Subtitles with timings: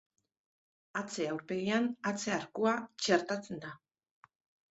[1.01, 3.77] Atze aurpegian atze arkua txertatzen da.